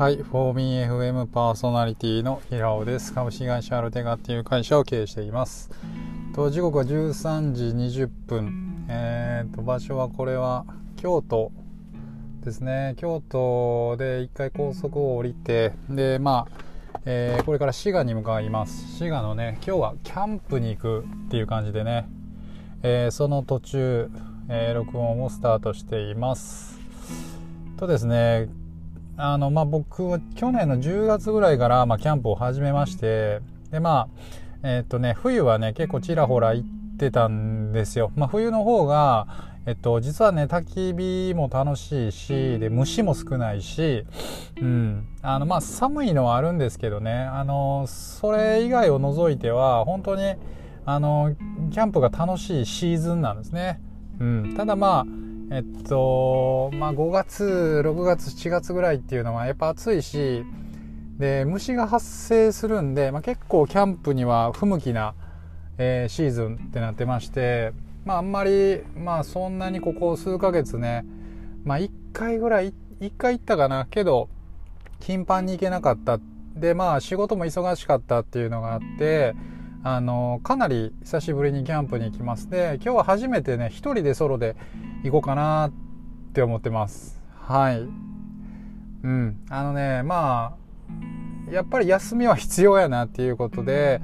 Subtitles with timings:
[0.00, 3.12] はい、フォーミー FM パーソナリティの平尾です。
[3.12, 5.68] 株式会社アルテガっていう会社を経営しています。
[6.34, 8.86] と時刻は13時20分。
[8.88, 10.64] えー、と場所はこれは
[10.96, 11.52] 京都
[12.42, 12.94] ですね。
[12.96, 18.96] 京都で一回高速を降りて、で、まあ、えー、これから滋賀に向かいます。
[18.96, 22.08] 滋賀のね、今日はキャンプに行くっていう感じでね、
[22.82, 24.10] えー、その途中、
[24.48, 26.80] え録音をスタートしています。
[27.76, 28.48] とですね、
[29.16, 34.08] あの、まあ、僕は去年の10月ぐらいから、まあ、キャンプを始めまして、で、ま
[34.62, 36.68] あ、えっとね、冬はね、結構ちらほら行っ
[36.98, 38.12] てたんですよ。
[38.16, 44.04] まあ、冬の方が、えっと、実はね、焚き火も楽しいし、で、虫も少ないし、
[44.60, 50.34] うん、あの、まあ、寒いのはあるんですけどね、あの、それ以外を除いては、本当に、
[50.86, 51.34] あの、
[51.70, 53.80] キャンプが楽しいシーズンなんですね。
[54.18, 55.06] うん、ただまあ、
[55.52, 60.44] えっと、まあ、5月、6月、7月ぐらいっていうのはやっぱ暑いし、
[61.18, 65.14] で、虫が発生するんで、まあ、結構キャンプには不向きな、
[65.76, 67.72] えー、シーズンってなってまして、
[68.04, 71.04] まあ、あんまり、まあ、そんなにここ数ヶ月ね、
[71.64, 74.28] まあ、1回ぐらい、1回行ったかな、けど、
[75.00, 76.20] 頻繁に行けなかった。
[76.54, 79.34] で、まあ、仕事も忙しかったっていうのがあって、
[79.82, 82.48] あの、かなり久しぶりにキャンプに行きます。
[82.48, 84.54] で、今日は初めてね、一人でソロで
[85.02, 85.72] 行こうかなっ
[86.32, 87.20] て思ってます。
[87.34, 87.80] はい。
[89.02, 89.40] うん。
[89.48, 90.56] あのね、ま
[91.48, 94.00] あ、やっぱり休みは必要やなっていうことで、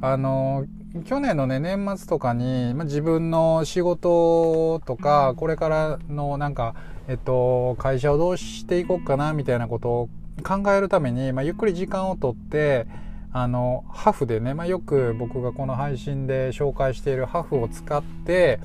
[0.00, 0.64] あの、
[1.04, 6.74] 去年のね、年末とかに、まあ、自分の仕事とか、これからのなんか、
[7.08, 10.08] えっと、会社をどうしていこうかなみたいなことを
[10.42, 12.86] 考えるために、まあ、ゆっくり時間をとって、
[13.32, 18.60] あの、ハフでね、まあ、よく僕がこの配信で紹介しているハフを使って、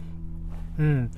[0.80, 1.12] うん、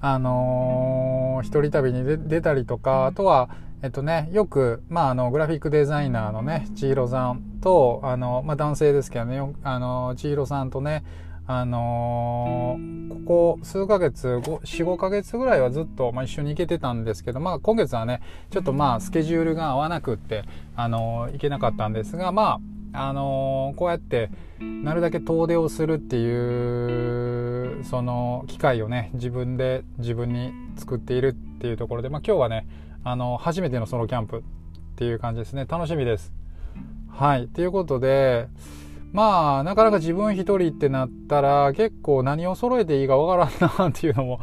[0.00, 3.50] あのー、一人旅に出たりとか、あとは、
[3.82, 11.02] えっとね、よく、まあ、あの、グラフィックデザイナーのね、千尋さんと、あの、まあ、男性ですけどね、あの、千尋さんとね、
[11.46, 20.44] あのー、ここ数ヶ月、4、5ヶ月ぐらいはずっと、まあ、一緒に行けてたんですけど、まあ、今月はね、ちょっとまあ、スケジュールが合わなくって、
[20.76, 22.60] あのー、行けなかったんですが、まあ、
[22.92, 24.30] あのー、こうやって、
[24.60, 32.66] なるだけ遠出をするっていうその機会をね自分で自分に作っているっていうところで、まあ、今日はね
[33.04, 34.42] あの初めてのソロキャンプっ
[34.96, 36.32] ていう感じですね楽しみです。
[37.08, 38.48] はいということで
[39.12, 44.40] まあなかなか自分一人ってなったら結構何を揃えていいかわからんなっていうのも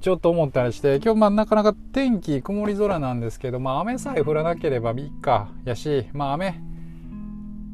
[0.00, 6.60] ちょっと思ったりして今日まあなかなか天気曇り空なんですけどまあ雨さえ降らなければいいかやしまあ雨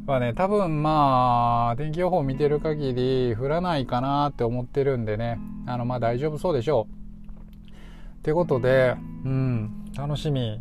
[0.07, 7.71] はね、多分まあ、天気予報見てる限り降らないかなって思ってるんでね、あの、まあ大丈夫そうでしょう。
[8.19, 10.61] ってことで、うん、楽しみ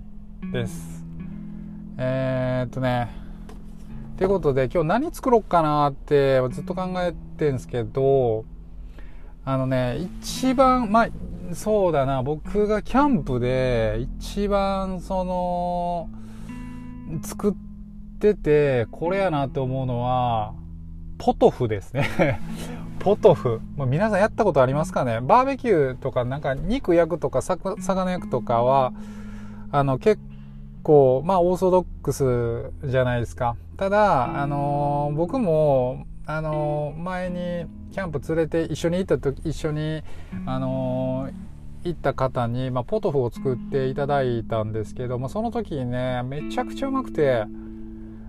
[0.54, 1.04] です。
[1.98, 3.10] えー、っとね、
[4.14, 8.46] ってことで今日何作ろうかなってずっと考えてんすけど、
[9.44, 11.10] あのね、一番、まあ、
[11.54, 16.10] そうだな、僕がキャンプで一番その、
[17.24, 17.73] 作って
[18.32, 20.54] ってて、これやなって思うのは、
[21.18, 22.40] ポトフですね
[23.00, 23.60] ポトフ。
[23.76, 25.20] も皆さんやったことありますかね？
[25.22, 28.94] バーベキューとかなんか肉焼くとか魚焼くとかは、
[29.72, 30.22] あの結
[30.84, 33.58] 構、まあオーソドックスじゃないですか。
[33.78, 40.02] ただ、あのー、僕も、あのー、前にキャンプ連れて一緒に行った時、一緒に、
[40.46, 41.34] あのー
[41.86, 47.44] 行った方に、まあ、ポトフを作っていただいたんですけども、その時にね、めちゃくちゃうまくて、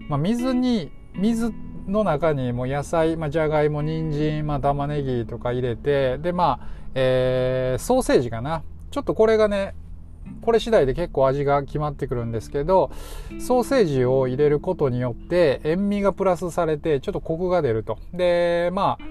[0.08, 1.52] まあ、水に水
[1.86, 8.62] の中にも野菜、まあ、じゃがいも人参、まあ、玉ねぎとか入れてでまあ、えー、ソーセージかな。
[8.90, 9.74] ちょっとこれがね
[10.40, 12.90] これ次第で結構味が決まってくるんですけど
[13.40, 17.98] ソーセージを入れることによって塩味がプラスされてちょっとコクが出ると。
[18.12, 19.04] でまあ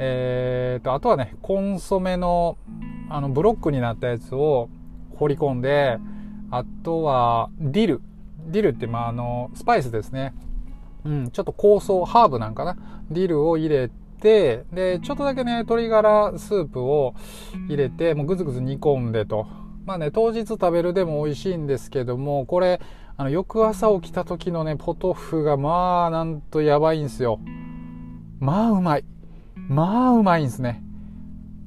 [0.00, 2.56] えーと、あとはねコンソメの
[3.10, 4.68] あのブロックになったやつを
[5.16, 5.98] 放り込んで
[6.50, 8.02] あとはディル。
[8.50, 10.34] ディルって、まあ、あの、スパイスですね。
[11.04, 12.76] うん、ちょっと香草、ハーブなんかな。
[13.10, 13.90] ディルを入れ
[14.20, 17.14] て、で、ちょっとだけね、鶏ガラスープを
[17.68, 19.46] 入れて、もうぐずぐず煮込んでと。
[19.86, 22.80] まあね、当日食べるでも美味しいんですけども、これ、
[23.16, 27.40] あの、翌朝起きた時のね、ポトフが、まあ、なんとやばいんすよ。
[28.38, 29.04] まあ、うまい。
[29.56, 30.82] まあ、うまいんすね。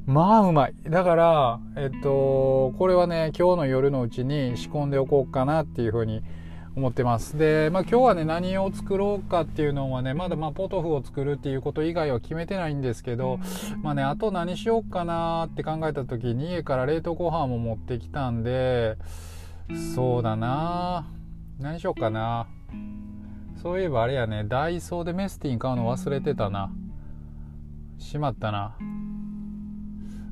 [0.08, 0.74] まあうまい。
[0.90, 6.24] だから、えっと、これはね、今日の夜のうちに仕込んでおこうかなっていうふうに
[6.76, 7.38] 思ってます。
[7.38, 13.40] で、まあ今日はね、何を作ろうかっていうのはね、まだまあポトフを作るっていうこと以外は決めてないんですけど、
[13.82, 18.98] まあね、あと何しようかなって考えた時に家から冷凍ご飯も持ってきたんで、
[19.96, 21.08] そうだな。
[21.60, 22.48] 何しようかな。
[23.62, 26.72] そういえばあれやねダイソーでメスティン買うの忘れてたな。
[28.00, 28.76] しまったな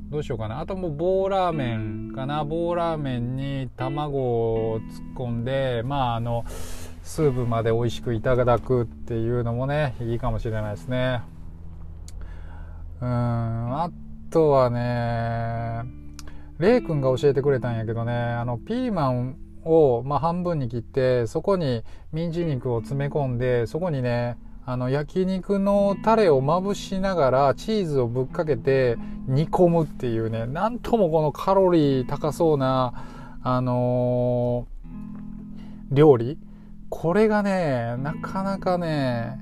[0.09, 0.59] どうしようかな。
[0.59, 2.44] あともう棒ラーメンかな。
[2.44, 4.17] 棒ラーメンに卵
[4.71, 6.45] を突っ込んでまああの
[7.03, 11.21] スープまで美味しくいただくっていうのもねいいかもしれないですね。
[13.01, 13.91] うんあ
[14.31, 15.83] とはね
[16.57, 24.38] レイ君が教えてくれたんやけどねあのピーマンを、まあ、半分に切ってそこにミンチ肉を詰め込んでそこにね
[24.71, 32.94] あの焼肉のタレをまぶしながらチーズをぶっかけて煮込むっていうねなんともこのカロリー高そうな
[33.42, 36.38] あのー、料理。
[36.89, 39.39] これがねなかなかね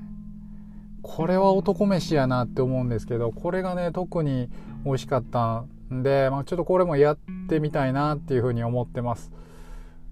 [1.02, 4.48] これは男飯やなって思うんですけどこれがね特に
[4.86, 7.18] 美味しかったんで、まあ、ちょっとこれもやっ
[7.50, 9.30] てみたいなっていうふうに思ってます。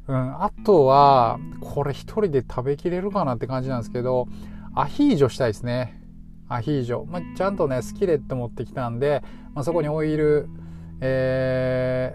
[0.08, 4.28] うん、あとはこれ一人で食べきれるかなって感じなんですけど
[4.78, 5.98] アヒージョしたいですね。
[6.50, 7.06] アヒージョ。
[7.06, 9.22] まあ、ちゃんとね、スキレット持ってきたんで、
[9.54, 10.50] まあ、そこにオイル、
[11.00, 12.14] え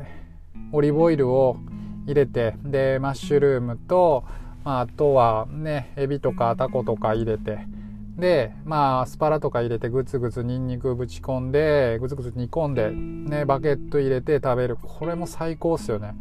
[0.55, 1.57] ー、オリーブオイルを
[2.05, 4.25] 入れて、で、マッシュルームと、
[4.63, 7.65] まあ、あとはね、エビとかタコとか入れて、
[8.15, 14.77] で、まあ、アスパラとか入れてグツグツニンニクぶち込んで、グツグツ煮込んで、ね、バケット入れて食べる。
[14.79, 16.13] これも最高っすよね。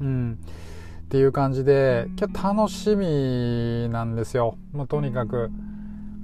[0.00, 0.38] うん。
[1.08, 4.58] っていう感じで今日楽しみなんですよ。
[4.72, 5.50] もうとにかく。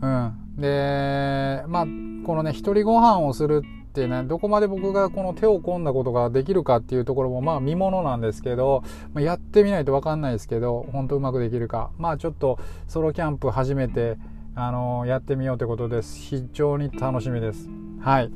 [0.03, 0.35] うん。
[0.59, 1.87] でまあ
[2.27, 8.85] このね一人ご飯をするってねどこまで僕がこの手を込んだことができるかっていうところもまあ見ものなんですけど、
[9.15, 11.89] まあ、やってみないと分かんないですけど本当うまくできるか。
[11.97, 14.19] まあちょっとソロキャンプ初めて
[14.55, 16.19] あのやってみようということです。
[16.19, 17.71] 非常に楽しみです。
[18.03, 18.31] はい。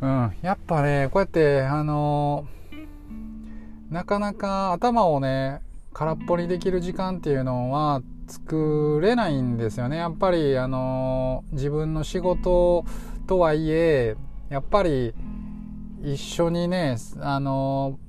[0.00, 0.32] うん。
[0.40, 2.46] やっぱねこうやってあの
[3.94, 5.60] なかなか頭をね
[5.92, 9.98] 空っぽにできる時間っていうのは作れないんですよね。
[9.98, 12.84] やっぱりあの自分の仕事
[13.28, 14.16] とはいえ
[14.48, 15.14] やっぱり
[16.02, 18.00] 一緒にねあの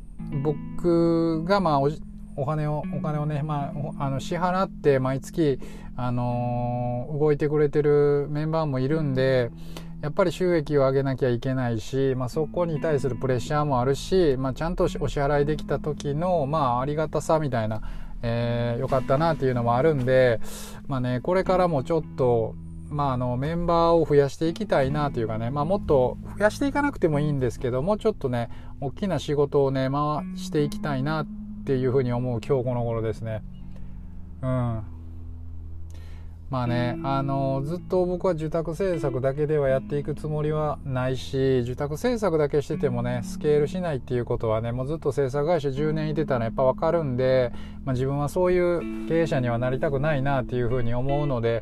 [0.41, 1.91] 僕がまあお
[2.35, 5.59] お金をお金をね、まあ、あの支払って毎月
[5.95, 9.51] あの動いてくれてるメンバーもいるんで
[10.05, 17.81] やっぱり収益を上げなきゃいけないし、まあ、そこに対するプレッシャーもあるし、まあ、ちゃんとお支払いできた時の、まあ、ありがたさみたいな、
[18.21, 20.41] えー、よかったなっていうのもあるんで、
[20.85, 22.53] まあね、これからもちょっと、
[22.87, 31.27] まあ、あのメンバーを増やしていきたいなというかね、まあ、もっと増やしていかなくてもいいんですけどもちょっとね大きな仕事をね回していきたいなっ
[31.65, 33.41] ていうふうに思う今日この頃ですね。
[34.43, 34.94] うん
[36.55, 47.51] まあね、あのずっと僕は受託制作だけではやっていくつもりはないし受託制作だけしててもねスケールしないっていうことはねもうずっと制作会社10年いてたらやっぱ分かるんで、
[47.83, 51.61] まあ、自分はそういう経営者にはなりたくないなっていうふうに思うので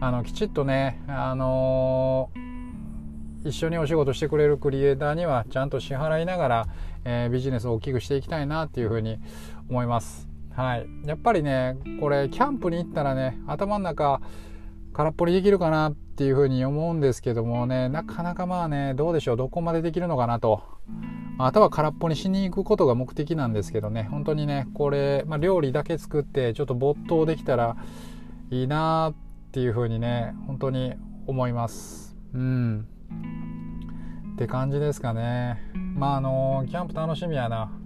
[0.00, 2.30] あのきちっとね、あの
[3.44, 6.66] 一緒にお仕事してくれるクリエイターにはちゃんと支払いながら、
[7.04, 9.18] えー、ビジネスを大きくしていきたいなっていうふうに
[9.68, 10.29] 思います。
[10.60, 14.20] はい、やっぱりねこれキャンプに行ったらね頭の中
[14.92, 20.62] 空っぽにできるかなっていうふうに思うんですけどもねなかなかまあねどうでしょうどこまでできるのかなと。
[21.38, 27.78] あとは空っぽにしに行くことが目的なんですけどね本当にねこれ、まあ、料理だけ作ってちょっと没頭できたら
[28.50, 29.14] いいなっ
[29.50, 30.92] ていうふうにね本当に
[31.26, 32.14] 思います。
[32.34, 32.86] うん。
[34.34, 35.62] って感じですかね。
[35.94, 37.79] まああのキャンプ楽しみやな。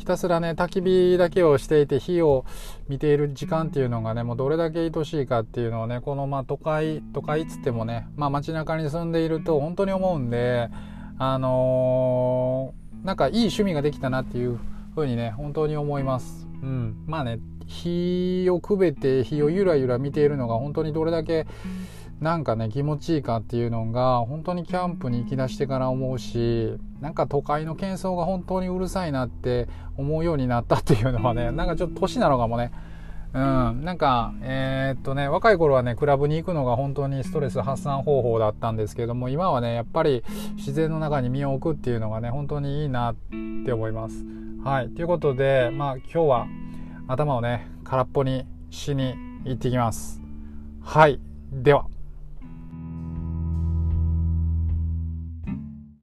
[0.00, 2.46] ひたすらね焚き火だけをしていて火を
[2.88, 10.70] 見ている時間っていうのがねもうどれだけ愛しいかっていうのをねこのまあ都会都会っつってもね、まあ、街中に住んでいると本当に思うんで
[11.18, 14.58] あのー、なんかいい趣味ができたなっていう
[14.94, 16.48] ふうにね本当に思います。
[16.62, 21.46] うん、まあね火をくべて火をゆらゆら見ているのが本当にどれだけ
[22.20, 32.72] なんかね気持ちいいかっていうのが本当にキャンプに行きだしてから思うしなんか都会の喧騒が本当にうるさいなって思うようになったっていうのはねなんかちょっと年なのかもね。
[33.32, 33.84] うん。
[33.84, 40.22] なんかえー、っとね若い頃はねクラブに行くのが本当にストレス発散方法だったんですけども今はねやっぱり
[40.56, 43.16] 自然の中に身を置くっていうのがね本当にいいなっ
[43.64, 44.26] て思います。
[44.62, 44.90] はい。
[44.90, 46.46] ということでまあ今日は
[47.08, 50.20] 頭をね空っぽにしに行ってきます。
[50.82, 51.18] はい。
[51.52, 51.86] では